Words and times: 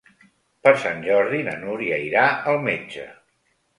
Per 0.67 0.71
Sant 0.83 1.03
Jordi 1.07 1.43
na 1.49 1.55
Núria 1.65 2.01
irà 2.09 2.25
al 2.53 2.59
metge. 2.67 3.07